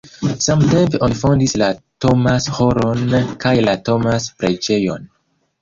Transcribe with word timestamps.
Samtempe 0.43 1.01
oni 1.07 1.17
fondis 1.19 1.53
la 1.63 1.67
Thomas-ĥoron 2.05 3.07
kaj 3.45 3.55
la 3.69 3.79
Thomas-preĝejon. 3.91 5.07